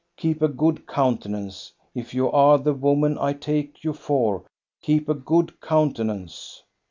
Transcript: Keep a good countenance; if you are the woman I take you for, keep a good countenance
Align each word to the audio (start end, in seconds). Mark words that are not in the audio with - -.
Keep 0.17 0.41
a 0.41 0.47
good 0.47 0.87
countenance; 0.87 1.73
if 1.93 2.11
you 2.11 2.31
are 2.31 2.57
the 2.57 2.73
woman 2.73 3.19
I 3.19 3.33
take 3.33 3.83
you 3.83 3.93
for, 3.93 4.43
keep 4.81 5.07
a 5.07 5.13
good 5.13 5.61
countenance 5.61 6.63